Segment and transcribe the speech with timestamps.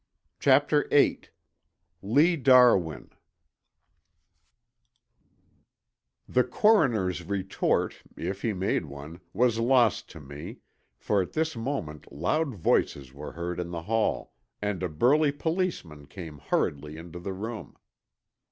[0.39, 1.29] CHAPTER VIII
[2.01, 3.11] LEE DARWIN
[6.27, 10.57] The coroner's retort, if he made one, was lost to me,
[10.97, 16.07] for at this moment loud voices were heard in the hall and a burly policeman
[16.07, 17.77] came hurriedly into the room.